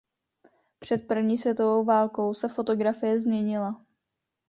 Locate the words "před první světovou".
0.79-1.85